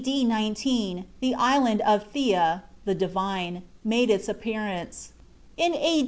[0.03, 0.23] D.
[0.23, 5.13] 19 the island of "Thia" (the Divine) made its appearance.
[5.57, 5.99] In A.